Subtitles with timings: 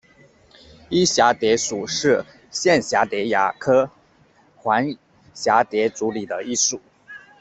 [0.89, 3.87] 漪蛱蝶属是线蛱蝶亚科
[4.55, 4.97] 环
[5.35, 6.81] 蛱蝶族里的一属。